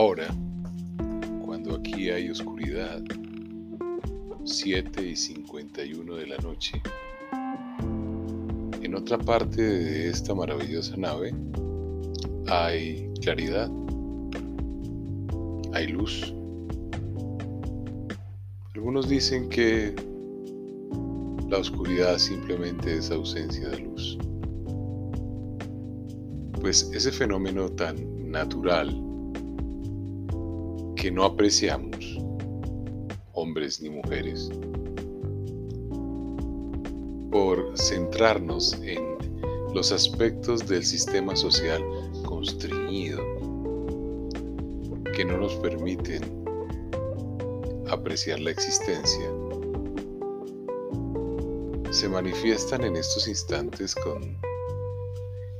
Ahora, 0.00 0.28
cuando 1.44 1.74
aquí 1.74 2.08
hay 2.08 2.30
oscuridad, 2.30 3.02
7 4.44 5.06
y 5.06 5.14
51 5.14 6.16
de 6.16 6.26
la 6.26 6.38
noche, 6.38 6.80
en 8.80 8.94
otra 8.94 9.18
parte 9.18 9.60
de 9.60 10.08
esta 10.08 10.34
maravillosa 10.34 10.96
nave 10.96 11.34
hay 12.46 13.12
claridad, 13.20 13.70
hay 15.74 15.88
luz. 15.88 16.32
Algunos 18.74 19.06
dicen 19.06 19.50
que 19.50 19.94
la 21.50 21.58
oscuridad 21.58 22.16
simplemente 22.16 22.96
es 22.96 23.10
ausencia 23.10 23.68
de 23.68 23.80
luz. 23.80 24.16
Pues 26.58 26.90
ese 26.94 27.12
fenómeno 27.12 27.68
tan 27.68 28.30
natural 28.30 29.09
que 31.00 31.10
no 31.10 31.24
apreciamos, 31.24 32.18
hombres 33.32 33.80
ni 33.80 33.88
mujeres, 33.88 34.50
por 37.30 37.72
centrarnos 37.78 38.74
en 38.82 39.16
los 39.72 39.92
aspectos 39.92 40.66
del 40.68 40.84
sistema 40.84 41.34
social 41.34 41.82
constreñido 42.26 43.18
que 45.14 45.24
no 45.24 45.38
nos 45.38 45.54
permiten 45.56 46.20
apreciar 47.88 48.38
la 48.40 48.50
existencia, 48.50 49.30
se 51.92 52.10
manifiestan 52.10 52.84
en 52.84 52.96
estos 52.96 53.26
instantes 53.26 53.94
con 53.94 54.38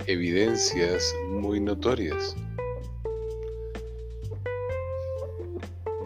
evidencias 0.06 1.14
muy 1.30 1.60
notorias. 1.60 2.36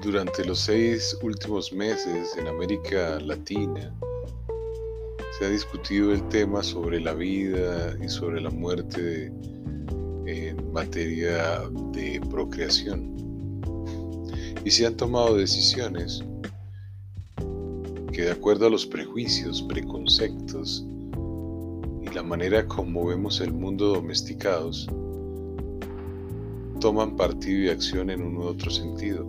Durante 0.04 0.44
los 0.44 0.58
seis 0.58 1.16
últimos 1.22 1.72
meses 1.72 2.36
en 2.36 2.46
América 2.46 3.18
Latina, 3.20 3.90
se 5.38 5.46
ha 5.46 5.48
discutido 5.48 6.12
el 6.12 6.28
tema 6.28 6.62
sobre 6.62 7.00
la 7.00 7.14
vida 7.14 7.96
y 8.04 8.10
sobre 8.10 8.42
la 8.42 8.50
muerte 8.50 9.32
en 10.26 10.72
materia 10.74 11.62
de 11.92 12.20
procreación. 12.30 13.16
Y 14.62 14.70
se 14.70 14.84
han 14.84 14.94
tomado 14.94 15.38
decisiones 15.38 16.22
que 18.12 18.24
de 18.24 18.30
acuerdo 18.30 18.66
a 18.66 18.70
los 18.70 18.84
prejuicios, 18.84 19.62
preconceptos 19.62 20.84
y 22.02 22.14
la 22.14 22.22
manera 22.22 22.66
como 22.66 23.06
vemos 23.06 23.40
el 23.40 23.54
mundo 23.54 23.94
domesticados, 23.94 24.86
toman 26.78 27.16
partido 27.16 27.60
y 27.60 27.68
acción 27.70 28.10
en 28.10 28.20
un 28.20 28.36
u 28.36 28.42
otro 28.42 28.70
sentido, 28.70 29.26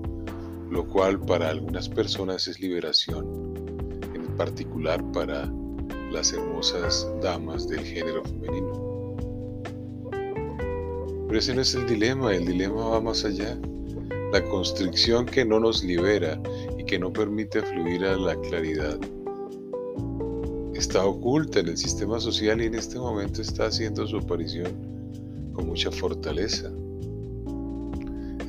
lo 0.69 0.85
cual 0.88 1.19
para 1.19 1.49
algunas 1.49 1.88
personas 1.89 2.47
es 2.47 2.59
liberación, 2.59 3.53
en 4.13 4.25
particular 4.38 5.03
para 5.11 5.52
las 6.11 6.33
hermosas 6.33 7.07
damas 7.22 7.67
del 7.67 7.81
género 7.81 8.23
femenino. 8.23 8.85
Pero 11.27 11.39
ese 11.39 11.55
no 11.55 11.61
es 11.61 11.75
el 11.75 11.85
dilema, 11.88 12.33
el 12.33 12.45
dilema 12.45 12.88
va 12.89 13.02
más 13.02 13.25
allá. 13.25 13.57
La 14.31 14.44
constricción 14.45 15.25
que 15.25 15.45
no 15.45 15.59
nos 15.59 15.83
libera 15.83 16.39
y 16.77 16.83
que 16.85 17.00
no 17.00 17.11
permite 17.11 17.61
fluir 17.61 18.05
a 18.05 18.17
la 18.17 18.35
claridad 18.41 19.00
está 20.73 21.05
oculta 21.05 21.59
en 21.59 21.69
el 21.69 21.77
sistema 21.77 22.19
social 22.19 22.61
y 22.61 22.66
en 22.66 22.75
este 22.75 22.97
momento 23.00 23.41
está 23.41 23.67
haciendo 23.67 24.05
su 24.05 24.17
aparición 24.17 24.73
con 25.53 25.67
mucha 25.67 25.89
fortaleza. 25.91 26.72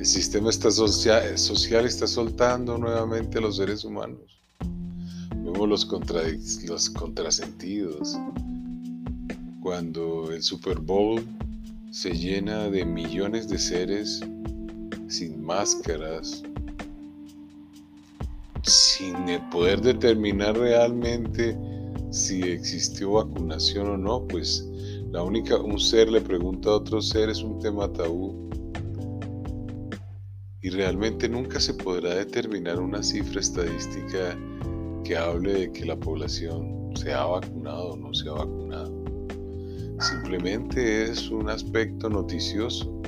El 0.07 0.13
sistema 0.13 0.49
está 0.49 0.71
social 0.71 1.85
está 1.85 2.07
soltando 2.07 2.77
nuevamente 2.77 3.39
a 3.39 3.41
los 3.41 3.57
seres 3.57 3.83
humanos 3.83 4.39
los, 5.43 5.85
los 6.65 6.89
contrasentidos. 6.91 8.17
Cuando 9.61 10.31
el 10.31 10.41
Super 10.41 10.79
Bowl 10.79 11.21
se 11.91 12.11
llena 12.11 12.69
de 12.69 12.85
millones 12.85 13.49
de 13.49 13.59
seres 13.59 14.21
sin 15.09 15.43
máscaras, 15.43 16.41
sin 18.63 19.25
poder 19.51 19.81
determinar 19.81 20.57
realmente 20.57 21.57
si 22.11 22.43
existió 22.43 23.11
vacunación 23.11 23.89
o 23.89 23.97
no, 23.97 24.25
pues 24.25 24.65
la 25.11 25.21
única, 25.21 25.57
un 25.57 25.77
ser 25.77 26.09
le 26.09 26.21
pregunta 26.21 26.69
a 26.69 26.75
otro 26.75 27.01
ser 27.01 27.29
es 27.29 27.41
un 27.41 27.59
tema 27.59 27.91
tabú. 27.91 28.47
Y 30.61 30.69
realmente 30.69 31.29
nunca 31.29 31.59
se 31.59 31.73
podrá 31.73 32.15
determinar 32.15 32.79
una 32.79 33.03
cifra 33.03 33.39
estadística 33.39 34.37
que 35.03 35.15
hable 35.15 35.53
de 35.53 35.71
que 35.71 35.85
la 35.85 35.95
población 35.95 36.91
se 36.95 37.13
ha 37.13 37.25
vacunado 37.25 37.91
o 37.91 37.97
no 37.97 38.13
se 38.13 38.27
ha 38.29 38.33
vacunado. 38.33 38.91
Simplemente 39.99 41.03
es 41.03 41.29
un 41.29 41.49
aspecto 41.49 42.09
noticioso 42.09 43.01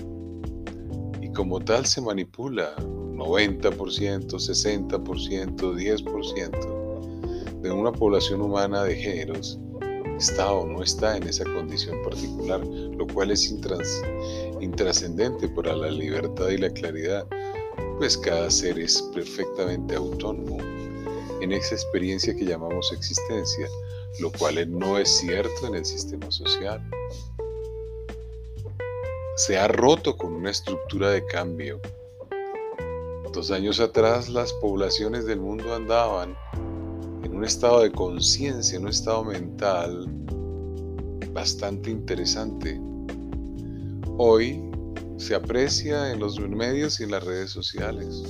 y 1.21 1.31
como 1.31 1.59
tal 1.59 1.85
se 1.85 2.01
manipula 2.01 2.75
90%, 2.77 4.27
60%, 4.27 5.57
10% 5.57 7.61
de 7.61 7.71
una 7.71 7.91
población 7.91 8.41
humana 8.41 8.83
de 8.83 8.95
géneros 8.95 9.59
está 10.17 10.51
o 10.51 10.65
no 10.65 10.83
está 10.83 11.17
en 11.17 11.23
esa 11.23 11.45
condición 11.45 12.01
particular, 12.03 12.65
lo 12.65 13.07
cual 13.07 13.31
es 13.31 13.51
intrascendente 14.59 15.47
para 15.49 15.75
la 15.75 15.89
libertad 15.89 16.49
y 16.49 16.57
la 16.57 16.69
claridad, 16.69 17.27
pues 17.99 18.17
cada 18.17 18.49
ser 18.49 18.79
es 18.79 19.01
perfectamente 19.13 19.93
autónomo 19.93 20.57
en 21.41 21.51
esa 21.51 21.75
experiencia 21.75 22.33
que 22.33 22.45
llamamos 22.45 22.93
existencia, 22.93 23.67
lo 24.21 24.31
cual 24.31 24.55
no 24.71 24.97
es 24.97 25.17
cierto 25.17 25.67
en 25.67 25.75
el 25.75 25.85
sistema 25.85 26.31
social. 26.31 26.81
Se 29.35 29.57
ha 29.57 29.67
roto 29.67 30.15
con 30.15 30.31
una 30.31 30.49
estructura 30.49 31.09
de 31.11 31.25
cambio. 31.25 31.81
Dos 33.33 33.51
años 33.51 33.81
atrás 33.81 34.29
las 34.29 34.53
poblaciones 34.53 35.25
del 35.25 35.41
mundo 35.41 35.75
andaban 35.75 36.37
en 37.23 37.35
un 37.35 37.43
estado 37.43 37.81
de 37.81 37.91
conciencia, 37.91 38.77
en 38.77 38.83
un 38.83 38.91
estado 38.91 39.25
mental 39.25 40.07
bastante 41.33 41.89
interesante. 41.89 42.79
Hoy 44.17 44.68
se 45.19 45.35
aprecia 45.35 46.11
en 46.11 46.19
los 46.19 46.39
medios 46.39 46.99
y 46.99 47.03
en 47.03 47.11
las 47.11 47.23
redes 47.23 47.51
sociales. 47.51 48.23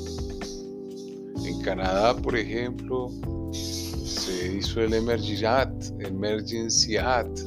En 1.46 1.62
Canadá, 1.62 2.18
por 2.18 2.36
ejemplo, 2.36 3.10
se 3.54 4.58
hizo 4.58 4.82
el 4.82 4.96
Emergency 4.96 6.98
Act, 6.98 7.40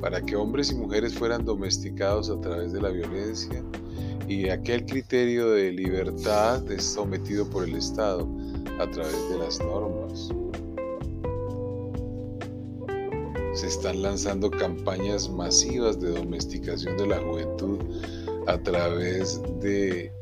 para 0.00 0.20
que 0.20 0.36
hombres 0.36 0.70
y 0.70 0.74
mujeres 0.74 1.14
fueran 1.14 1.44
domesticados 1.44 2.28
a 2.28 2.38
través 2.40 2.72
de 2.72 2.82
la 2.82 2.90
violencia 2.90 3.64
y 4.28 4.50
aquel 4.50 4.84
criterio 4.84 5.50
de 5.50 5.72
libertad 5.72 6.70
es 6.70 6.84
sometido 6.84 7.48
por 7.48 7.64
el 7.64 7.76
Estado 7.76 8.28
a 8.78 8.90
través 8.90 9.30
de 9.30 9.38
las 9.38 9.58
normas. 9.60 10.28
Se 13.56 13.68
están 13.68 14.02
lanzando 14.02 14.50
campañas 14.50 15.30
masivas 15.30 15.98
de 15.98 16.10
domesticación 16.10 16.98
de 16.98 17.06
la 17.06 17.18
juventud 17.22 17.78
a 18.46 18.58
través 18.58 19.40
de 19.62 20.12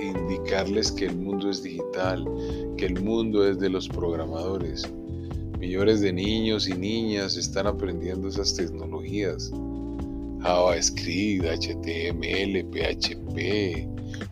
indicarles 0.00 0.92
que 0.92 1.06
el 1.06 1.16
mundo 1.16 1.50
es 1.50 1.64
digital, 1.64 2.24
que 2.76 2.86
el 2.86 3.02
mundo 3.02 3.44
es 3.44 3.58
de 3.58 3.70
los 3.70 3.88
programadores. 3.88 4.88
Millones 5.58 6.00
de 6.00 6.12
niños 6.12 6.68
y 6.68 6.74
niñas 6.74 7.36
están 7.36 7.66
aprendiendo 7.66 8.28
esas 8.28 8.54
tecnologías. 8.54 9.50
JavaScript, 10.42 11.44
HTML, 11.44 12.64
PHP, 12.70 13.88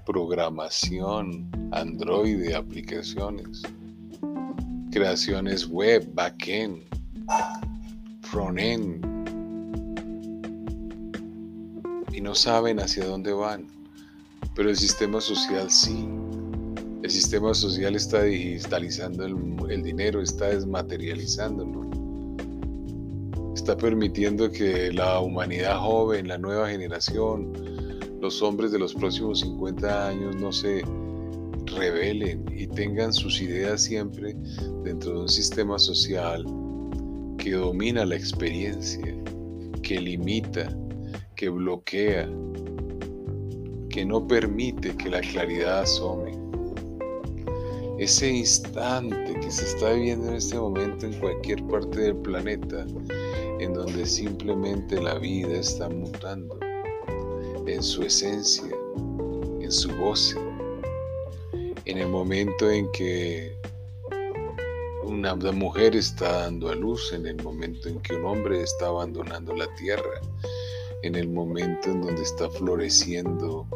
programación, 0.07 1.51
Android, 1.73 2.53
aplicaciones, 2.53 3.63
creaciones 4.93 5.67
web, 5.67 6.09
backend, 6.15 6.85
frontend. 8.35 9.07
Y 12.13 12.21
no 12.21 12.35
saben 12.35 12.81
hacia 12.81 13.07
dónde 13.07 13.33
van 13.33 13.75
pero 14.55 14.71
el 14.71 14.77
sistema 14.77 15.21
social 15.21 15.71
sí. 15.71 16.09
El 17.03 17.11
sistema 17.11 17.53
social 17.53 17.97
está 17.97 18.23
digitalizando 18.23 19.27
el, 19.27 19.83
dinero, 19.83 20.23
está 20.23 20.49
desmaterializándolo. 20.49 21.91
Está 23.55 23.77
permitiendo 23.77 24.51
que 24.51 24.91
la 24.93 25.21
humanidad 25.21 25.79
joven, 25.81 26.29
la 26.29 26.39
nueva 26.39 26.71
generación, 26.71 27.53
los 28.21 28.41
hombres 28.43 28.73
de 28.73 28.79
los 28.79 28.95
próximos 28.95 29.41
50 29.41 30.09
años 30.09 30.37
no 30.37 30.51
se 30.51 30.83
rebelen 31.67 32.45
y 32.57 32.67
tengan 32.67 33.13
sus 33.13 33.43
ideas 33.43 33.83
siempre 33.83 34.35
dentro 34.83 35.13
de 35.13 35.21
un 35.21 35.29
sistema 35.29 35.79
social 35.79 36.45
que 37.45 37.53
domina 37.53 38.07
la 38.07 38.17
experiencia, 38.17 39.05
que 39.83 40.01
limita, 40.01 40.75
que 41.37 41.51
bloquea, 41.51 42.27
que 43.91 44.03
no 44.03 44.27
permite 44.27 44.97
que 44.97 45.11
la 45.11 45.21
claridad 45.21 45.81
asome. 45.81 46.33
Ese 47.99 48.31
instante 48.31 49.35
que 49.43 49.51
se 49.51 49.65
está 49.65 49.93
viviendo 49.93 50.29
en 50.29 50.37
este 50.37 50.57
momento 50.57 51.05
en 51.05 51.13
cualquier 51.21 51.63
parte 51.65 52.01
del 52.01 52.17
planeta, 52.17 52.87
en 53.61 53.75
donde 53.75 54.07
simplemente 54.07 54.99
la 54.99 55.19
vida 55.19 55.59
está 55.59 55.91
mutando 55.91 56.59
en 57.67 57.83
su 57.83 58.05
esencia, 58.05 58.75
en 59.61 59.71
su 59.71 59.95
goce, 59.99 60.39
en 61.85 61.99
el 61.99 62.09
momento 62.09 62.71
en 62.71 62.91
que 62.93 63.55
una 65.15 65.35
mujer 65.53 65.95
está 65.95 66.41
dando 66.41 66.69
a 66.69 66.75
luz, 66.75 67.13
en 67.13 67.27
el 67.27 67.43
momento 67.43 67.89
en 67.89 68.01
que 68.01 68.15
un 68.15 68.25
hombre 68.25 68.63
está 68.63 68.87
abandonando 68.87 69.55
la 69.55 69.73
tierra, 69.77 70.21
en 71.03 71.15
el 71.15 71.29
momento 71.29 71.91
en 71.91 72.03
donde 72.03 72.23
está 72.23 72.51
floreciendo 72.51 73.67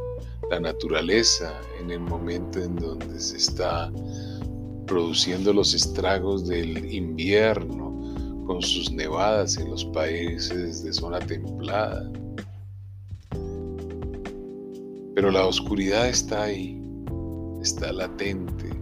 la 0.50 0.58
naturaleza, 0.60 1.54
en 1.80 1.90
el 1.90 2.00
momento 2.00 2.60
en 2.60 2.76
donde 2.76 3.20
se 3.20 3.36
está 3.36 3.92
produciendo 4.86 5.52
los 5.52 5.74
estragos 5.74 6.48
del 6.48 6.92
invierno 6.92 8.44
con 8.46 8.62
sus 8.62 8.90
nevadas 8.90 9.58
en 9.58 9.70
los 9.70 9.84
países 9.84 10.82
de 10.82 10.92
zona 10.92 11.18
templada. 11.20 12.10
Pero 15.14 15.30
la 15.30 15.46
oscuridad 15.46 16.08
está 16.08 16.44
ahí, 16.44 16.80
está 17.62 17.92
latente. 17.92 18.77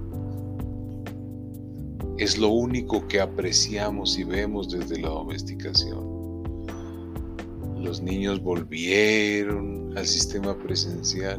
Es 2.18 2.38
lo 2.38 2.48
único 2.48 3.06
que 3.08 3.20
apreciamos 3.20 4.18
y 4.18 4.24
vemos 4.24 4.70
desde 4.70 4.98
la 4.98 5.10
domesticación. 5.10 6.16
Los 7.78 8.00
niños 8.00 8.42
volvieron 8.42 9.92
al 9.98 10.06
sistema 10.06 10.56
presencial, 10.56 11.38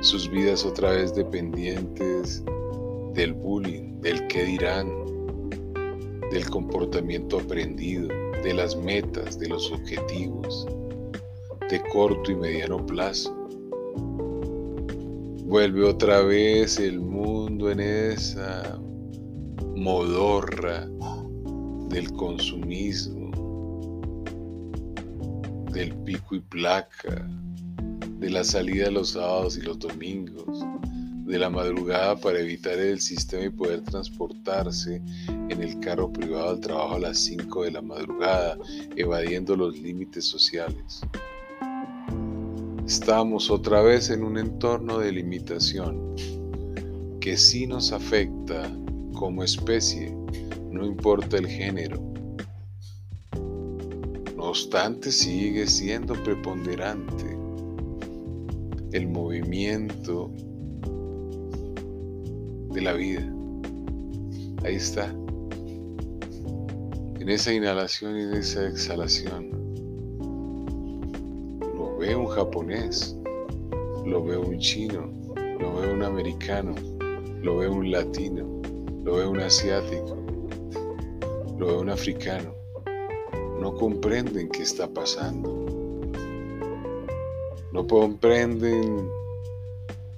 sus 0.00 0.30
vidas 0.30 0.64
otra 0.64 0.92
vez 0.92 1.12
dependientes 1.12 2.44
del 3.14 3.34
bullying, 3.34 4.00
del 4.00 4.24
qué 4.28 4.44
dirán, 4.44 4.88
del 6.30 6.48
comportamiento 6.50 7.40
aprendido, 7.40 8.06
de 8.44 8.54
las 8.54 8.76
metas, 8.76 9.40
de 9.40 9.48
los 9.48 9.72
objetivos, 9.72 10.68
de 11.68 11.82
corto 11.92 12.30
y 12.30 12.36
mediano 12.36 12.86
plazo. 12.86 13.34
Vuelve 15.46 15.82
otra 15.82 16.22
vez 16.22 16.78
el 16.78 17.00
mundo 17.00 17.72
en 17.72 17.80
esa 17.80 18.80
modorra 19.76 20.88
del 21.88 22.12
consumismo, 22.12 23.30
del 25.72 25.94
pico 26.04 26.36
y 26.36 26.40
placa, 26.40 27.28
de 28.18 28.30
la 28.30 28.44
salida 28.44 28.90
los 28.90 29.10
sábados 29.10 29.56
y 29.58 29.62
los 29.62 29.78
domingos, 29.78 30.64
de 31.26 31.38
la 31.38 31.50
madrugada 31.50 32.16
para 32.16 32.40
evitar 32.40 32.78
el 32.78 33.00
sistema 33.00 33.44
y 33.44 33.50
poder 33.50 33.82
transportarse 33.82 35.02
en 35.28 35.62
el 35.62 35.80
carro 35.80 36.12
privado 36.12 36.50
al 36.50 36.60
trabajo 36.60 36.94
a 36.96 37.00
las 37.00 37.18
5 37.18 37.64
de 37.64 37.72
la 37.72 37.82
madrugada, 37.82 38.58
evadiendo 38.96 39.56
los 39.56 39.78
límites 39.78 40.24
sociales. 40.26 41.00
Estamos 42.86 43.50
otra 43.50 43.80
vez 43.80 44.10
en 44.10 44.22
un 44.22 44.36
entorno 44.36 44.98
de 44.98 45.12
limitación 45.12 46.14
que 47.20 47.38
sí 47.38 47.66
nos 47.66 47.92
afecta 47.92 48.70
como 49.14 49.42
especie, 49.42 50.14
no 50.70 50.84
importa 50.84 51.38
el 51.38 51.46
género. 51.46 52.00
No 54.36 54.44
obstante, 54.50 55.10
sigue 55.10 55.66
siendo 55.66 56.14
preponderante 56.22 57.38
el 58.92 59.08
movimiento 59.08 60.30
de 62.72 62.80
la 62.80 62.92
vida. 62.92 63.28
Ahí 64.64 64.76
está. 64.76 65.10
En 67.20 67.28
esa 67.28 67.52
inhalación 67.52 68.18
y 68.18 68.22
en 68.22 68.34
esa 68.34 68.68
exhalación. 68.68 69.50
Lo 71.60 71.96
ve 71.98 72.14
un 72.14 72.26
japonés, 72.26 73.16
lo 74.04 74.22
ve 74.22 74.36
un 74.36 74.58
chino, 74.58 75.10
lo 75.58 75.74
ve 75.80 75.92
un 75.92 76.02
americano, 76.02 76.74
lo 77.42 77.58
ve 77.58 77.68
un 77.68 77.90
latino, 77.90 78.53
lo 79.04 79.16
ve 79.16 79.26
un 79.26 79.40
asiático, 79.40 80.16
lo 81.58 81.66
ve 81.66 81.76
un 81.76 81.90
africano. 81.90 82.54
No 83.60 83.74
comprenden 83.74 84.48
qué 84.48 84.62
está 84.62 84.88
pasando. 84.88 85.66
No 87.72 87.86
comprenden 87.86 89.08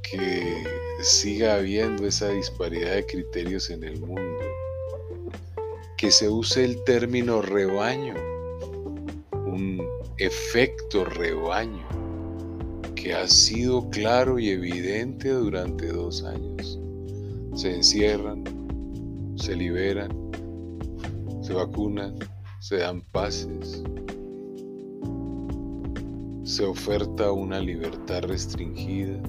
que 0.03 0.63
siga 1.03 1.57
habiendo 1.57 2.07
esa 2.07 2.29
disparidad 2.29 2.95
de 2.95 3.07
criterios 3.07 3.71
en 3.71 3.83
el 3.83 4.01
mundo, 4.01 4.45
que 5.97 6.11
se 6.11 6.29
use 6.29 6.65
el 6.65 6.83
término 6.85 7.43
rebaño, 7.43 8.15
un 9.33 9.85
efecto 10.19 11.05
rebaño 11.05 11.87
que 12.95 13.15
ha 13.15 13.27
sido 13.27 13.89
claro 13.91 14.39
y 14.39 14.51
evidente 14.51 15.31
durante 15.31 15.89
dos 15.89 16.23
años. 16.25 16.79
Se 17.55 17.75
encierran, 17.75 18.45
se 19.37 19.55
liberan, 19.55 20.11
se 21.43 21.53
vacunan, 21.53 22.15
se 22.61 22.79
dan 22.79 23.01
pases, 23.13 23.83
se 26.45 26.65
oferta 26.65 27.33
una 27.33 27.61
libertad 27.61 28.23
restringida 28.23 29.21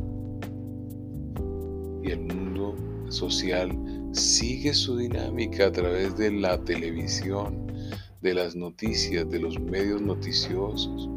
el 2.12 2.20
mundo 2.22 2.76
social 3.10 3.72
sigue 4.12 4.74
su 4.74 4.98
dinámica 4.98 5.68
a 5.68 5.72
través 5.72 6.18
de 6.18 6.32
la 6.32 6.58
televisión, 6.64 7.68
de 8.22 8.34
las 8.34 8.56
noticias, 8.56 9.30
de 9.30 9.40
los 9.40 9.60
medios 9.60 10.02
noticiosos, 10.02 11.10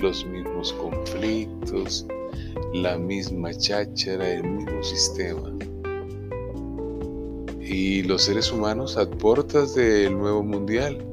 los 0.00 0.24
mismos 0.26 0.72
conflictos, 0.74 2.06
la 2.72 2.96
misma 2.98 3.52
cháchara, 3.54 4.30
el 4.30 4.44
mismo 4.44 4.82
sistema. 4.82 5.52
Y 7.70 8.02
los 8.02 8.22
seres 8.22 8.50
humanos 8.50 8.96
a 8.96 9.08
puertas 9.08 9.74
del 9.74 10.16
nuevo 10.16 10.42
mundial 10.42 11.04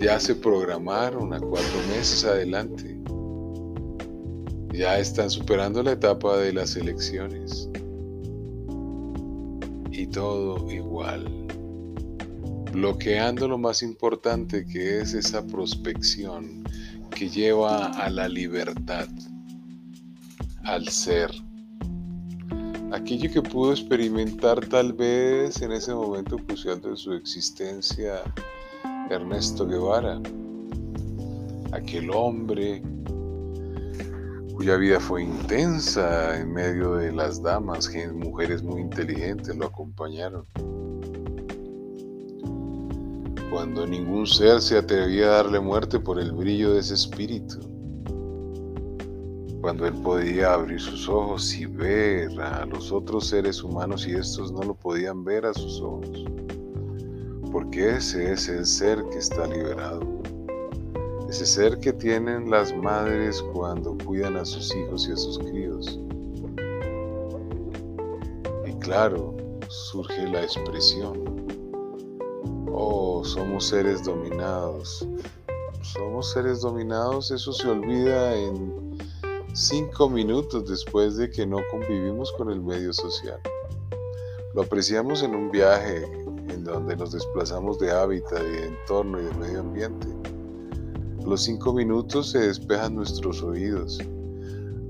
ya 0.00 0.18
se 0.18 0.34
programaron 0.34 1.32
a 1.32 1.38
cuatro 1.38 1.78
meses 1.94 2.24
adelante 2.24 2.92
ya 4.72 4.98
están 4.98 5.30
superando 5.30 5.82
la 5.82 5.92
etapa 5.92 6.38
de 6.38 6.52
las 6.52 6.76
elecciones. 6.76 7.68
Y 9.90 10.06
todo 10.06 10.70
igual. 10.72 11.46
Bloqueando 12.72 13.48
lo 13.48 13.58
más 13.58 13.82
importante 13.82 14.64
que 14.64 15.00
es 15.00 15.12
esa 15.12 15.46
prospección 15.46 16.64
que 17.10 17.28
lleva 17.28 17.88
a 17.88 18.08
la 18.08 18.28
libertad, 18.28 19.08
al 20.64 20.88
ser. 20.88 21.30
Aquello 22.92 23.32
que 23.32 23.40
pudo 23.40 23.72
experimentar 23.72 24.60
tal 24.68 24.92
vez 24.92 25.62
en 25.62 25.72
ese 25.72 25.94
momento 25.94 26.36
crucial 26.36 26.78
de 26.82 26.94
su 26.94 27.14
existencia 27.14 28.22
Ernesto 29.08 29.66
Guevara. 29.66 30.20
Aquel 31.72 32.10
hombre 32.10 32.82
cuya 34.54 34.76
vida 34.76 35.00
fue 35.00 35.22
intensa 35.22 36.38
en 36.38 36.52
medio 36.52 36.96
de 36.96 37.12
las 37.12 37.42
damas, 37.42 37.90
mujeres 38.14 38.62
muy 38.62 38.82
inteligentes 38.82 39.56
lo 39.56 39.68
acompañaron. 39.68 40.44
Cuando 43.50 43.86
ningún 43.86 44.26
ser 44.26 44.60
se 44.60 44.76
atrevía 44.76 45.28
a 45.28 45.36
darle 45.36 45.60
muerte 45.60 45.98
por 45.98 46.20
el 46.20 46.32
brillo 46.32 46.74
de 46.74 46.80
ese 46.80 46.92
espíritu. 46.92 47.71
Cuando 49.62 49.86
él 49.86 49.94
podía 50.02 50.52
abrir 50.52 50.80
sus 50.80 51.08
ojos 51.08 51.54
y 51.54 51.64
ver 51.64 52.38
a 52.38 52.66
los 52.66 52.92
otros 52.92 53.28
seres 53.28 53.62
humanos 53.62 54.06
y 54.06 54.12
estos 54.12 54.52
no 54.52 54.62
lo 54.62 54.74
podían 54.74 55.24
ver 55.24 55.46
a 55.46 55.54
sus 55.54 55.80
ojos. 55.80 56.24
Porque 57.50 57.96
ese 57.96 58.32
es 58.32 58.48
el 58.48 58.66
ser 58.66 59.02
que 59.10 59.18
está 59.18 59.46
liberado 59.46 60.22
ese 61.32 61.46
ser 61.46 61.78
que 61.78 61.94
tienen 61.94 62.50
las 62.50 62.76
madres 62.76 63.42
cuando 63.54 63.96
cuidan 64.04 64.36
a 64.36 64.44
sus 64.44 64.76
hijos 64.76 65.08
y 65.08 65.12
a 65.12 65.16
sus 65.16 65.38
críos. 65.38 65.98
Y 68.66 68.72
claro, 68.80 69.34
surge 69.68 70.28
la 70.28 70.42
expresión, 70.42 71.46
oh, 72.70 73.24
somos 73.24 73.66
seres 73.66 74.04
dominados. 74.04 75.08
Somos 75.80 76.32
seres 76.32 76.60
dominados, 76.60 77.30
eso 77.30 77.50
se 77.54 77.66
olvida 77.66 78.36
en 78.36 78.81
cinco 79.52 80.08
minutos 80.08 80.68
después 80.68 81.16
de 81.16 81.30
que 81.30 81.46
no 81.46 81.58
convivimos 81.70 82.32
con 82.32 82.50
el 82.50 82.60
medio 82.60 82.92
social. 82.92 83.40
Lo 84.54 84.62
apreciamos 84.62 85.22
en 85.22 85.34
un 85.34 85.50
viaje 85.50 86.04
en 86.48 86.64
donde 86.64 86.96
nos 86.96 87.12
desplazamos 87.12 87.78
de 87.78 87.90
hábitat, 87.90 88.42
de 88.42 88.66
entorno 88.66 89.20
y 89.20 89.24
de 89.24 89.34
medio 89.34 89.60
ambiente 89.60 90.06
los 91.26 91.44
cinco 91.44 91.72
minutos 91.72 92.32
se 92.32 92.40
despejan 92.40 92.96
nuestros 92.96 93.42
oídos. 93.42 94.00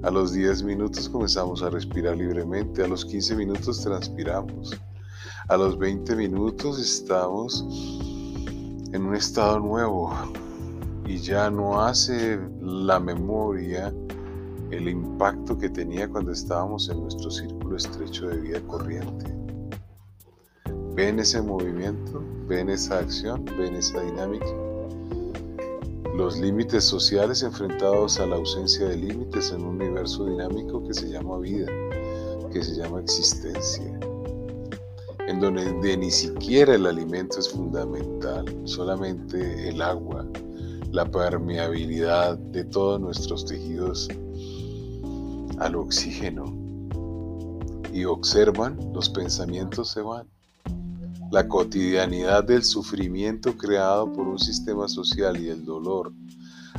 A 0.02 0.10
los 0.10 0.32
10 0.32 0.62
minutos 0.62 1.08
comenzamos 1.08 1.62
a 1.62 1.70
respirar 1.70 2.16
libremente, 2.16 2.82
a 2.82 2.88
los 2.88 3.04
15 3.04 3.36
minutos 3.36 3.82
transpiramos, 3.82 4.74
a 5.48 5.56
los 5.56 5.78
20 5.78 6.16
minutos 6.16 6.80
estamos 6.80 7.64
en 8.92 9.04
un 9.04 9.14
estado 9.14 9.60
nuevo 9.60 10.12
y 11.06 11.18
ya 11.18 11.50
no 11.50 11.82
hace 11.82 12.40
la 12.60 12.98
memoria 12.98 13.92
el 14.72 14.88
impacto 14.88 15.56
que 15.56 15.68
tenía 15.68 16.08
cuando 16.08 16.32
estábamos 16.32 16.88
en 16.88 17.02
nuestro 17.02 17.30
círculo 17.30 17.76
estrecho 17.76 18.28
de 18.28 18.40
vida 18.40 18.60
corriente. 18.62 19.32
¿Ven 20.94 21.20
ese 21.20 21.40
movimiento? 21.42 22.22
¿Ven 22.48 22.70
esa 22.70 22.98
acción? 22.98 23.44
¿Ven 23.58 23.76
esa 23.76 24.00
dinámica? 24.00 24.46
Los 26.16 26.38
límites 26.38 26.84
sociales 26.84 27.42
enfrentados 27.42 28.18
a 28.18 28.26
la 28.26 28.36
ausencia 28.36 28.88
de 28.88 28.96
límites 28.96 29.52
en 29.52 29.62
un 29.62 29.80
universo 29.80 30.26
dinámico 30.26 30.86
que 30.86 30.94
se 30.94 31.08
llama 31.08 31.38
vida, 31.38 31.66
que 32.52 32.62
se 32.62 32.74
llama 32.74 33.00
existencia, 33.00 33.98
en 35.26 35.40
donde 35.40 35.96
ni 35.96 36.10
siquiera 36.10 36.74
el 36.74 36.86
alimento 36.86 37.38
es 37.38 37.48
fundamental, 37.48 38.44
solamente 38.64 39.68
el 39.68 39.80
agua, 39.80 40.26
la 40.92 41.10
permeabilidad 41.10 42.36
de 42.36 42.64
todos 42.64 43.00
nuestros 43.00 43.46
tejidos 43.46 44.08
al 45.58 45.74
oxígeno. 45.74 46.54
Y 47.94 48.04
observan, 48.04 48.78
los 48.92 49.08
pensamientos 49.08 49.90
se 49.90 50.02
van. 50.02 50.26
La 51.30 51.48
cotidianidad 51.48 52.44
del 52.44 52.62
sufrimiento 52.62 53.56
creado 53.56 54.12
por 54.12 54.28
un 54.28 54.38
sistema 54.38 54.86
social 54.86 55.40
y 55.40 55.48
el 55.48 55.64
dolor 55.64 56.12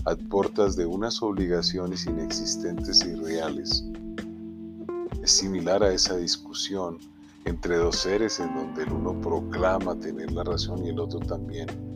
a 0.05 0.15
portas 0.15 0.75
de 0.75 0.85
unas 0.85 1.23
obligaciones 1.23 2.05
inexistentes 2.05 3.03
y 3.03 3.15
reales. 3.15 3.83
Es 5.23 5.31
similar 5.31 5.81
a 5.81 5.91
esa 5.91 6.17
discusión 6.17 6.99
entre 7.45 7.77
dos 7.77 7.95
seres 7.95 8.39
en 8.39 8.53
donde 8.53 8.83
el 8.83 8.93
uno 8.93 9.19
proclama 9.19 9.95
tener 9.99 10.31
la 10.31 10.43
razón 10.43 10.85
y 10.85 10.89
el 10.89 10.99
otro 10.99 11.19
también. 11.19 11.92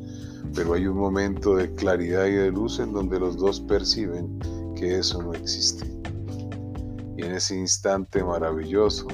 Pero 0.56 0.74
hay 0.74 0.88
un 0.88 0.98
momento 0.98 1.56
de 1.56 1.74
claridad 1.76 2.26
y 2.26 2.34
de 2.34 2.52
luz 2.52 2.80
en 2.80 2.94
donde 2.94 3.20
los 3.20 3.38
dos 3.38 3.60
perciben 3.62 4.40
que 4.76 5.00
eso 5.00 5.22
no 5.22 5.34
existe. 5.34 5.86
Y 7.18 7.24
en 7.24 7.34
ese 7.34 7.56
instante 7.56 8.24
maravilloso, 8.24 9.08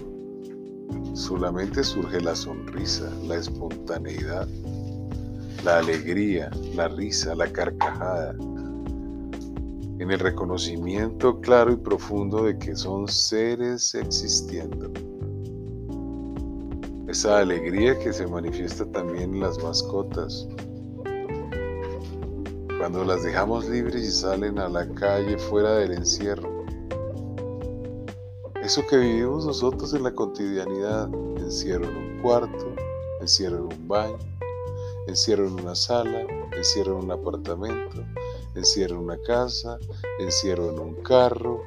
solamente 1.13 1.83
surge 1.83 2.21
la 2.21 2.35
sonrisa, 2.35 3.09
la 3.27 3.35
espontaneidad, 3.35 4.47
la 5.63 5.79
alegría, 5.79 6.49
la 6.75 6.87
risa, 6.89 7.35
la 7.35 7.51
carcajada, 7.51 8.35
en 9.99 10.11
el 10.11 10.19
reconocimiento 10.19 11.39
claro 11.39 11.71
y 11.71 11.77
profundo 11.77 12.43
de 12.43 12.57
que 12.57 12.75
son 12.75 13.07
seres 13.07 13.95
existiendo. 13.95 14.91
Esa 17.07 17.39
alegría 17.39 17.97
que 17.99 18.11
se 18.11 18.27
manifiesta 18.27 18.85
también 18.91 19.35
en 19.35 19.39
las 19.39 19.61
mascotas. 19.63 20.47
Cuando 22.83 23.05
las 23.05 23.23
dejamos 23.23 23.69
libres 23.69 24.03
y 24.03 24.11
salen 24.11 24.59
a 24.59 24.67
la 24.67 24.85
calle 24.85 25.37
fuera 25.37 25.75
del 25.75 25.93
encierro, 25.93 26.65
eso 28.61 28.85
que 28.89 28.97
vivimos 28.97 29.45
nosotros 29.45 29.93
en 29.93 30.03
la 30.03 30.11
cotidianidad, 30.11 31.07
encierro 31.37 31.85
en 31.85 31.95
un 31.95 32.21
cuarto, 32.21 32.75
encierro 33.21 33.59
en 33.59 33.63
un 33.79 33.87
baño, 33.87 34.17
encierro 35.07 35.47
en 35.47 35.53
una 35.61 35.75
sala, 35.75 36.27
encierro 36.57 36.99
en 36.99 37.05
un 37.05 37.11
apartamento, 37.11 38.03
encierro 38.53 38.95
en 38.95 39.03
una 39.03 39.17
casa, 39.21 39.77
encierro 40.19 40.69
en 40.69 40.79
un 40.79 40.95
carro, 41.03 41.63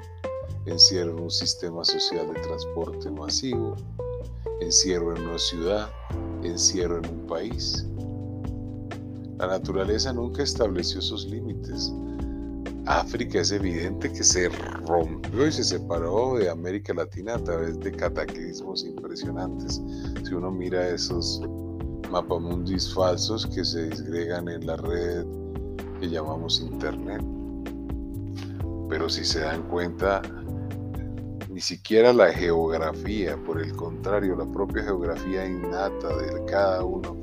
encierro 0.66 1.12
en 1.12 1.20
un 1.20 1.30
sistema 1.30 1.82
social 1.82 2.30
de 2.30 2.40
transporte 2.42 3.10
masivo, 3.10 3.74
encierro 4.60 5.16
en 5.16 5.26
una 5.26 5.38
ciudad, 5.38 5.90
encierro 6.42 6.98
en 6.98 7.08
un 7.08 7.26
país. 7.26 7.86
La 9.38 9.46
naturaleza 9.46 10.14
nunca 10.14 10.42
estableció 10.42 11.00
esos 11.00 11.26
límites. 11.26 11.92
África 12.86 13.40
es 13.40 13.52
evidente 13.52 14.10
que 14.10 14.24
se 14.24 14.48
rompió 14.86 15.46
y 15.46 15.52
se 15.52 15.64
separó 15.64 16.38
de 16.38 16.48
América 16.48 16.94
Latina 16.94 17.34
a 17.34 17.44
través 17.44 17.78
de 17.80 17.92
cataclismos 17.92 18.84
impresionantes. 18.84 19.82
Si 20.24 20.32
uno 20.32 20.50
mira 20.50 20.88
esos 20.88 21.42
mapamundis 22.10 22.94
falsos 22.94 23.46
que 23.46 23.62
se 23.62 23.90
disgregan 23.90 24.48
en 24.48 24.66
la 24.66 24.76
red 24.76 25.26
que 26.00 26.08
llamamos 26.08 26.60
Internet. 26.60 27.22
Pero 28.88 29.08
si 29.10 29.24
se 29.24 29.40
dan 29.40 29.68
cuenta, 29.68 30.22
ni 31.50 31.60
siquiera 31.60 32.12
la 32.12 32.32
geografía, 32.32 33.36
por 33.44 33.60
el 33.60 33.72
contrario, 33.76 34.36
la 34.36 34.50
propia 34.50 34.84
geografía 34.84 35.44
innata 35.44 36.16
de 36.16 36.44
cada 36.46 36.84
uno 36.84 37.16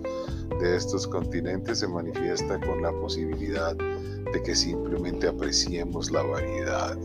de 0.59 0.75
estos 0.75 1.07
continentes 1.07 1.79
se 1.79 1.87
manifiesta 1.87 2.59
con 2.59 2.81
la 2.81 2.91
posibilidad 2.91 3.75
de 3.75 4.43
que 4.43 4.55
simplemente 4.55 5.27
apreciemos 5.27 6.11
la 6.11 6.23
variedad, 6.23 6.97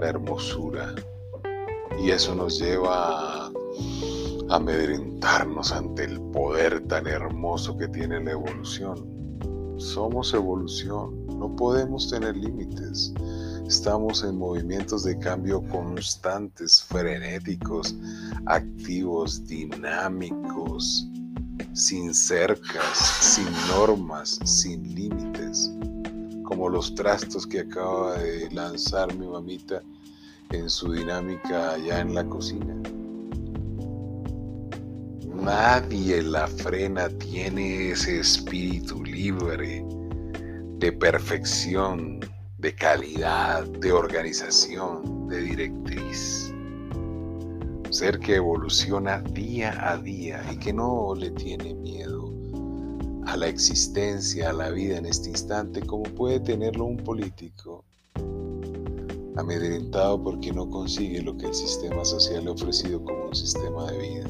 la 0.00 0.08
hermosura. 0.08 0.94
Y 1.98 2.10
eso 2.10 2.34
nos 2.34 2.58
lleva 2.58 3.46
a 3.46 3.52
amedrentarnos 4.50 5.72
ante 5.72 6.04
el 6.04 6.20
poder 6.32 6.86
tan 6.88 7.06
hermoso 7.06 7.76
que 7.76 7.88
tiene 7.88 8.22
la 8.22 8.32
evolución. 8.32 9.12
Somos 9.78 10.34
evolución, 10.34 11.26
no 11.38 11.54
podemos 11.56 12.10
tener 12.10 12.36
límites. 12.36 13.12
Estamos 13.66 14.22
en 14.24 14.36
movimientos 14.36 15.04
de 15.04 15.18
cambio 15.18 15.62
constantes, 15.68 16.82
frenéticos, 16.82 17.94
activos, 18.46 19.46
dinámicos, 19.46 21.08
sin 21.74 22.14
cercas, 22.14 22.98
sin 23.20 23.50
normas, 23.68 24.38
sin 24.44 24.94
límites 24.94 25.70
como 26.44 26.68
los 26.68 26.94
trastos 26.94 27.46
que 27.46 27.60
acaba 27.60 28.18
de 28.18 28.50
lanzar 28.50 29.14
mi 29.14 29.26
mamita 29.26 29.82
en 30.50 30.68
su 30.68 30.92
dinámica 30.92 31.72
allá 31.72 32.00
en 32.00 32.14
la 32.14 32.24
cocina. 32.24 32.76
Nadie 35.34 36.22
la 36.22 36.46
frena, 36.46 37.08
tiene 37.08 37.92
ese 37.92 38.20
espíritu 38.20 39.02
libre 39.02 39.82
de 40.78 40.92
perfección, 40.92 42.20
de 42.58 42.74
calidad, 42.74 43.64
de 43.80 43.90
organización, 43.90 45.28
de 45.28 45.40
directriz. 45.40 46.51
Ser 48.02 48.18
que 48.18 48.34
evoluciona 48.34 49.20
día 49.20 49.92
a 49.92 49.96
día 49.96 50.42
y 50.52 50.56
que 50.56 50.72
no 50.72 51.14
le 51.14 51.30
tiene 51.30 51.72
miedo 51.72 52.32
a 53.26 53.36
la 53.36 53.46
existencia, 53.46 54.50
a 54.50 54.52
la 54.52 54.70
vida 54.70 54.96
en 54.98 55.06
este 55.06 55.28
instante, 55.28 55.80
como 55.82 56.02
puede 56.02 56.40
tenerlo 56.40 56.86
un 56.86 56.96
político 56.96 57.84
amedrentado 59.36 60.20
porque 60.20 60.50
no 60.50 60.68
consigue 60.68 61.22
lo 61.22 61.36
que 61.36 61.46
el 61.46 61.54
sistema 61.54 62.04
social 62.04 62.42
le 62.42 62.50
ha 62.50 62.54
ofrecido 62.54 63.04
como 63.04 63.26
un 63.26 63.36
sistema 63.36 63.92
de 63.92 63.98
vida. 63.98 64.28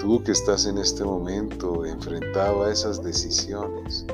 Tú 0.00 0.20
que 0.24 0.32
estás 0.32 0.66
en 0.66 0.76
este 0.76 1.04
momento 1.04 1.86
enfrentado 1.86 2.64
a 2.64 2.72
esas 2.72 3.00
decisiones, 3.00 4.04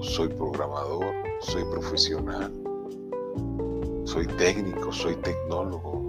soy 0.00 0.26
programador, 0.30 1.14
soy 1.42 1.62
profesional, 1.70 2.52
soy 4.04 4.26
técnico, 4.36 4.90
soy 4.92 5.14
tecnólogo, 5.14 6.03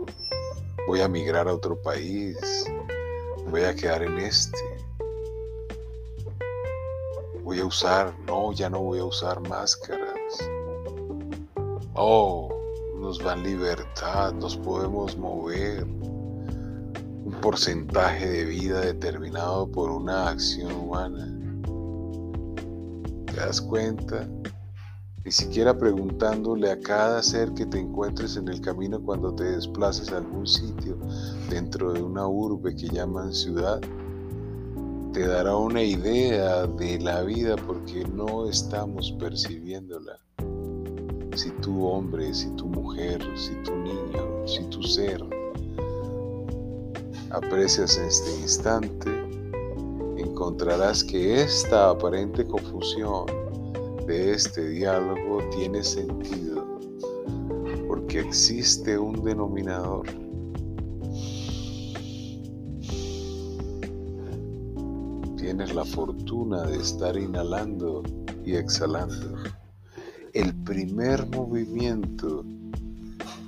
voy 0.88 1.02
a 1.02 1.08
migrar 1.08 1.48
a 1.48 1.54
otro 1.54 1.82
país, 1.82 2.38
voy 3.50 3.64
a 3.64 3.76
quedar 3.76 4.04
en 4.04 4.18
este 4.20 4.76
voy 7.46 7.60
a 7.60 7.66
usar, 7.66 8.12
no, 8.26 8.52
ya 8.54 8.72
no 8.72 8.82
voy 8.82 8.98
a 9.00 9.06
usar 9.06 9.40
máscaras. 9.48 10.50
Oh, 11.94 12.50
nos 13.00 13.20
dan 13.20 13.44
libertad, 13.44 14.34
nos 14.34 14.58
podemos 14.58 15.16
mover. 15.16 15.84
Un 15.84 17.38
porcentaje 17.42 18.28
de 18.28 18.46
vida 18.46 18.82
determinado 18.82 19.68
por 19.72 19.92
una 19.92 20.30
acción 20.30 20.72
humana. 20.72 21.32
¿Te 23.28 23.34
das 23.34 23.62
cuenta? 23.62 24.28
Ni 25.26 25.32
siquiera 25.32 25.76
preguntándole 25.76 26.70
a 26.70 26.80
cada 26.80 27.24
ser 27.24 27.52
que 27.54 27.66
te 27.66 27.80
encuentres 27.80 28.38
en 28.38 28.48
el 28.48 28.62
camino 28.62 29.02
cuando 29.02 29.34
te 29.34 29.44
desplaces 29.44 30.12
a 30.12 30.18
algún 30.18 30.46
sitio 30.46 31.00
dentro 31.50 31.94
de 31.94 32.04
una 32.04 32.28
urbe 32.28 32.76
que 32.76 32.88
llaman 32.88 33.34
ciudad 33.34 33.82
te 35.14 35.26
dará 35.26 35.56
una 35.56 35.82
idea 35.82 36.68
de 36.68 37.00
la 37.00 37.24
vida 37.24 37.56
porque 37.56 38.06
no 38.06 38.48
estamos 38.48 39.14
percibiéndola. 39.14 40.20
Si 41.36 41.50
tu 41.62 41.88
hombre, 41.88 42.32
si 42.32 42.52
tu 42.52 42.68
mujer, 42.68 43.26
si 43.36 43.56
tu 43.64 43.76
niño, 43.78 44.46
si 44.46 44.64
tu 44.66 44.84
ser 44.84 45.24
aprecias 47.32 47.98
este 47.98 48.30
instante, 48.42 49.10
encontrarás 50.18 51.04
que 51.04 51.42
esta 51.42 51.90
aparente 51.90 52.46
confusión 52.46 53.45
de 54.08 54.34
este 54.34 54.70
diálogo 54.70 55.40
tiene 55.56 55.84
sentido 55.84 56.76
que 58.16 58.22
existe 58.22 58.98
un 58.98 59.26
denominador. 59.26 60.08
Tienes 65.38 65.76
la 65.76 65.84
fortuna 65.84 66.64
de 66.64 66.78
estar 66.78 67.18
inhalando 67.18 68.04
y 68.46 68.56
exhalando. 68.56 69.36
El 70.34 70.54
primer 70.64 71.28
movimiento 71.28 72.46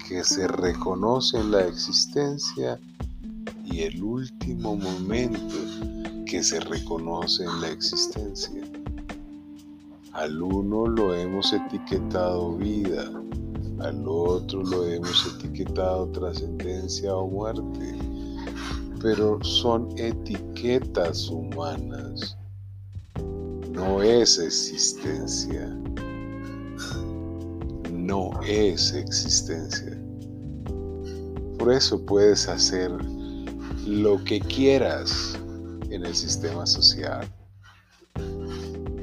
que 0.10 0.22
se 0.24 0.50
reconoce 0.50 1.38
en 1.38 1.52
la 1.52 1.66
existencia 1.66 2.78
y 3.64 3.84
el 3.84 4.04
último 4.04 4.76
momento 4.76 5.56
que 6.26 6.44
se 6.44 6.60
reconoce 6.60 7.46
en 7.46 7.62
la 7.62 7.70
existencia. 7.70 8.77
Al 10.18 10.42
uno 10.42 10.88
lo 10.88 11.14
hemos 11.14 11.54
etiquetado 11.54 12.58
vida, 12.58 13.04
al 13.78 14.04
otro 14.08 14.64
lo 14.64 14.88
hemos 14.88 15.36
etiquetado 15.36 16.08
trascendencia 16.08 17.16
o 17.16 17.30
muerte, 17.30 17.96
pero 19.00 19.38
son 19.44 19.90
etiquetas 19.96 21.30
humanas, 21.30 22.36
no 23.72 24.02
es 24.02 24.40
existencia, 24.40 25.68
no 27.92 28.32
es 28.42 28.94
existencia. 28.96 30.02
Por 31.60 31.72
eso 31.72 32.04
puedes 32.08 32.50
hacer 32.50 32.90
lo 33.86 34.24
que 34.24 34.40
quieras 34.40 35.38
en 35.92 36.04
el 36.04 36.16
sistema 36.16 36.66
social. 36.66 37.32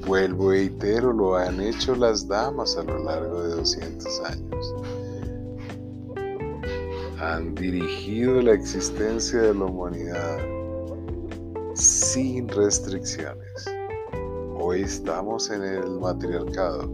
Vuelvo 0.07 0.53
e 0.53 0.65
itero, 0.65 1.15
lo 1.15 1.35
han 1.35 1.61
hecho 1.63 1.95
las 1.95 2.29
damas 2.29 2.77
a 2.77 2.83
lo 2.83 3.03
largo 3.05 3.43
de 3.43 3.55
200 3.57 4.21
años. 4.21 4.75
Han 7.19 7.55
dirigido 7.55 8.43
la 8.43 8.53
existencia 8.53 9.41
de 9.41 9.55
la 9.55 9.65
humanidad 9.65 10.39
sin 11.75 12.49
restricciones. 12.51 13.65
Hoy 14.61 14.83
estamos 14.83 15.49
en 15.51 15.63
el 15.63 15.99
matriarcado. 15.99 16.91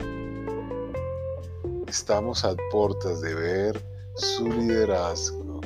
Estamos 1.89 2.45
a 2.45 2.55
puertas 2.71 3.21
de 3.23 3.35
ver 3.35 3.83
su 4.15 4.47
liderazgo, 4.47 5.61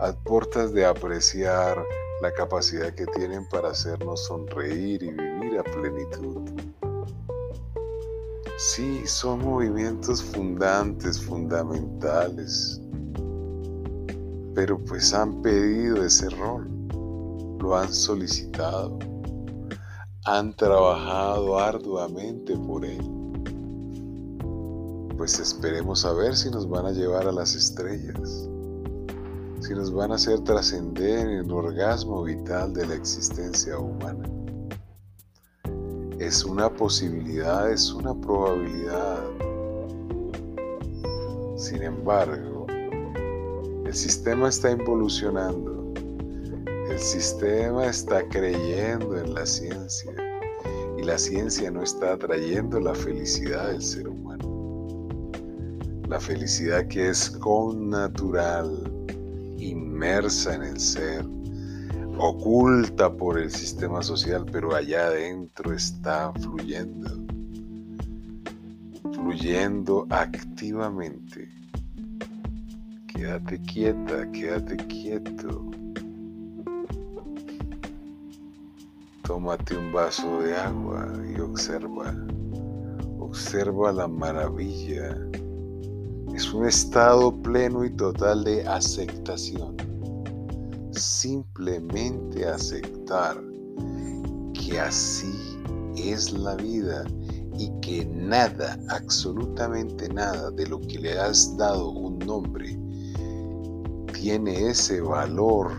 a 0.00 0.12
puertas 0.24 0.72
de 0.72 0.86
apreciar 0.86 1.84
la 2.22 2.32
capacidad 2.32 2.94
que 2.94 3.04
tienen 3.08 3.46
para 3.50 3.68
hacernos 3.68 4.24
sonreír 4.24 5.02
y 5.02 5.10
vivir 5.10 5.35
plenitud. 5.62 6.42
Sí, 8.58 9.06
son 9.06 9.44
movimientos 9.44 10.22
fundantes, 10.22 11.20
fundamentales, 11.20 12.80
pero 14.54 14.78
pues 14.78 15.12
han 15.12 15.42
pedido 15.42 16.04
ese 16.04 16.30
rol, 16.30 16.66
lo 17.60 17.76
han 17.76 17.92
solicitado, 17.92 18.98
han 20.24 20.54
trabajado 20.56 21.58
arduamente 21.58 22.56
por 22.56 22.84
él. 22.84 23.04
Pues 25.16 25.38
esperemos 25.38 26.04
a 26.04 26.12
ver 26.12 26.36
si 26.36 26.50
nos 26.50 26.68
van 26.68 26.86
a 26.86 26.92
llevar 26.92 27.26
a 27.28 27.32
las 27.32 27.54
estrellas 27.54 28.48
si 29.66 29.74
nos 29.74 29.92
van 29.92 30.12
a 30.12 30.14
hacer 30.14 30.40
trascender 30.40 31.26
el 31.26 31.50
orgasmo 31.50 32.22
vital 32.22 32.72
de 32.72 32.86
la 32.86 32.94
existencia 32.94 33.78
humana. 33.78 34.25
Es 36.26 36.44
una 36.44 36.68
posibilidad, 36.68 37.70
es 37.70 37.92
una 37.92 38.12
probabilidad. 38.12 39.22
Sin 41.56 41.84
embargo, 41.84 42.66
el 43.86 43.94
sistema 43.94 44.48
está 44.48 44.72
involucionando. 44.72 45.94
El 46.90 46.98
sistema 46.98 47.86
está 47.86 48.28
creyendo 48.28 49.16
en 49.16 49.34
la 49.34 49.46
ciencia 49.46 50.12
y 50.98 51.04
la 51.04 51.16
ciencia 51.16 51.70
no 51.70 51.84
está 51.84 52.18
trayendo 52.18 52.80
la 52.80 52.96
felicidad 52.96 53.68
del 53.68 53.80
ser 53.80 54.08
humano. 54.08 55.30
La 56.08 56.18
felicidad 56.18 56.88
que 56.88 57.10
es 57.10 57.30
con 57.30 57.90
natural, 57.90 58.82
inmersa 59.58 60.56
en 60.56 60.64
el 60.64 60.80
ser, 60.80 61.24
oculta 62.18 63.12
por 63.12 63.38
el 63.38 63.50
sistema 63.50 64.02
social, 64.02 64.46
pero 64.50 64.74
allá 64.74 65.06
adentro 65.06 65.72
está 65.72 66.32
fluyendo, 66.34 67.10
fluyendo 69.12 70.06
activamente. 70.10 71.48
Quédate 73.08 73.60
quieta, 73.62 74.30
quédate 74.32 74.76
quieto. 74.76 75.70
Tómate 79.22 79.76
un 79.76 79.92
vaso 79.92 80.40
de 80.40 80.56
agua 80.56 81.12
y 81.34 81.40
observa, 81.40 82.14
observa 83.18 83.92
la 83.92 84.06
maravilla 84.06 85.16
es 86.36 86.52
un 86.52 86.66
estado 86.66 87.34
pleno 87.34 87.82
y 87.82 87.90
total 87.90 88.44
de 88.44 88.66
aceptación. 88.68 89.74
Simplemente 90.96 92.46
aceptar 92.46 93.40
que 94.54 94.80
así 94.80 95.32
es 95.96 96.32
la 96.32 96.56
vida 96.56 97.04
y 97.58 97.70
que 97.80 98.04
nada, 98.06 98.78
absolutamente 98.88 100.08
nada 100.08 100.50
de 100.50 100.66
lo 100.66 100.80
que 100.80 100.98
le 100.98 101.18
has 101.18 101.56
dado 101.56 101.90
un 101.90 102.18
nombre 102.20 102.78
tiene 104.12 104.70
ese 104.70 105.00
valor 105.00 105.70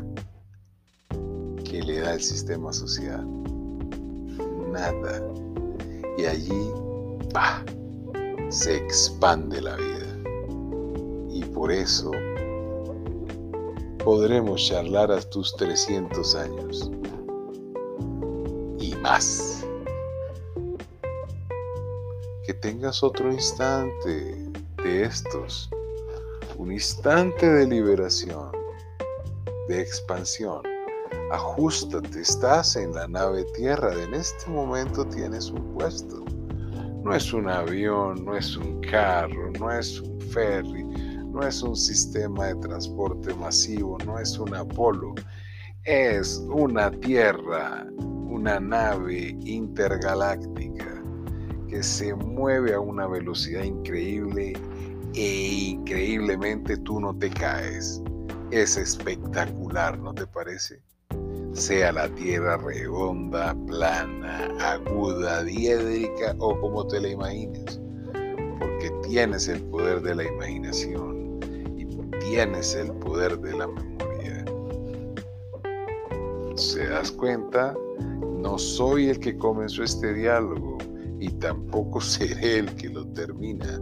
que 1.64 1.82
le 1.82 2.00
da 2.00 2.14
el 2.14 2.22
sistema 2.22 2.72
social. 2.72 3.28
Nada. 4.72 5.22
Y 6.18 6.26
allí, 6.26 6.72
se 8.50 8.78
expande 8.78 9.62
la 9.62 9.76
vida 9.76 10.18
y 11.30 11.44
por 11.44 11.72
eso 11.72 12.12
podremos 14.08 14.66
charlar 14.66 15.12
a 15.12 15.20
tus 15.20 15.54
300 15.58 16.34
años 16.36 16.90
y 18.80 18.96
más. 19.02 19.66
Que 22.46 22.54
tengas 22.54 23.04
otro 23.04 23.30
instante 23.30 24.50
de 24.82 25.04
estos, 25.04 25.70
un 26.58 26.72
instante 26.72 27.50
de 27.50 27.68
liberación, 27.68 28.50
de 29.68 29.82
expansión. 29.82 30.62
Ajustate, 31.34 32.22
estás 32.22 32.78
en 32.78 32.94
la 32.94 33.10
nave 33.10 33.44
tierra, 33.58 33.92
en 34.02 34.14
este 34.14 34.50
momento 34.50 35.04
tienes 35.04 35.50
un 35.50 35.74
puesto. 35.74 36.24
No 37.04 37.14
es 37.14 37.34
un 37.34 37.50
avión, 37.50 38.24
no 38.24 38.38
es 38.38 38.56
un 38.56 38.80
carro, 38.80 39.52
no 39.60 39.70
es 39.70 40.00
un 40.00 40.22
ferry, 40.22 40.86
no 41.38 41.48
es 41.48 41.62
un 41.62 41.76
sistema 41.76 42.48
de 42.48 42.56
transporte 42.56 43.32
masivo, 43.36 44.00
no 44.08 44.18
es 44.18 44.40
un 44.40 44.56
Apolo, 44.56 45.14
es 45.84 46.44
una 46.50 46.90
Tierra, 46.90 47.86
una 48.00 48.60
nave 48.60 49.38
intergaláctica 49.46 51.04
que 51.70 51.84
se 51.84 52.16
mueve 52.16 52.74
a 52.74 52.80
una 52.80 53.06
velocidad 53.06 53.62
increíble 53.62 54.54
e 55.14 55.74
increíblemente 55.74 56.76
tú 56.78 57.00
no 57.00 57.16
te 57.16 57.30
caes. 57.30 58.02
Es 58.50 58.76
espectacular, 58.76 60.00
¿no 60.00 60.16
te 60.16 60.26
parece? 60.26 60.82
Sea 61.54 61.92
la 61.92 62.10
Tierra 62.16 62.58
redonda, 62.58 63.56
plana, 63.68 64.50
aguda, 64.60 65.44
diédrica 65.44 66.36
o 66.40 66.60
como 66.60 66.88
te 66.88 67.00
la 67.00 67.10
imagines, 67.10 67.80
porque 68.58 68.92
tienes 69.08 69.48
el 69.48 69.62
poder 69.66 70.02
de 70.02 70.16
la 70.16 70.24
imaginación 70.24 71.17
tienes 72.30 72.76
el 72.76 72.92
poder 72.92 73.40
de 73.40 73.58
la 73.58 73.68
memoria. 73.68 74.46
¿Se 76.56 76.86
das 76.88 77.12
cuenta? 77.12 77.74
No 78.42 78.58
soy 78.58 79.10
el 79.10 79.20
que 79.20 79.38
comenzó 79.38 79.84
este 79.84 80.14
diálogo 80.14 80.78
y 81.20 81.30
tampoco 81.30 82.02
seré 82.16 82.60
el 82.60 82.76
que 82.76 82.90
lo 82.90 83.06
termina, 83.08 83.80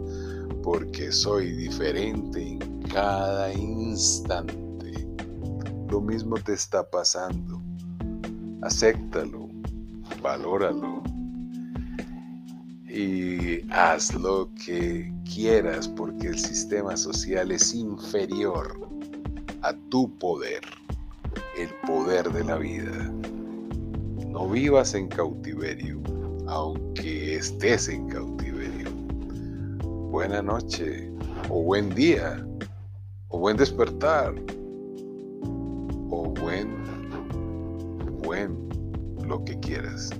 porque 0.62 1.10
soy 1.10 1.52
diferente 1.52 2.52
en 2.52 2.82
cada 2.82 3.52
instante. 3.52 5.08
Lo 5.90 6.00
mismo 6.00 6.36
te 6.36 6.52
está 6.52 6.88
pasando. 6.88 7.60
Acéptalo, 8.62 9.48
valóralo 10.22 11.02
y 12.88 13.60
haz 13.72 14.14
lo 14.14 14.48
que 14.64 15.12
quieras 15.34 15.88
porque 15.88 16.28
el 16.28 16.38
sistema 16.38 16.96
social 16.96 17.50
es 17.50 17.74
inferior 17.74 18.78
a 19.62 19.74
tu 19.90 20.16
poder, 20.18 20.60
el 21.58 21.68
poder 21.86 22.30
de 22.32 22.44
la 22.44 22.56
vida. 22.56 23.12
No 24.28 24.48
vivas 24.48 24.94
en 24.94 25.08
cautiverio, 25.08 26.00
aunque 26.46 27.36
estés 27.36 27.88
en 27.88 28.06
cautiverio, 28.08 28.90
buena 30.10 30.42
noche, 30.42 31.10
o 31.48 31.62
buen 31.62 31.92
día, 31.94 32.46
o 33.28 33.38
buen 33.38 33.56
despertar, 33.56 34.34
o 36.10 36.32
buen, 36.40 36.68
buen, 38.22 38.68
lo 39.26 39.44
que 39.44 39.58
quieras. 39.58 40.10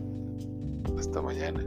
Hasta 0.99 1.21
mañana. 1.23 1.63